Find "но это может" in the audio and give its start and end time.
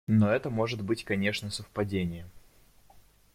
0.07-0.81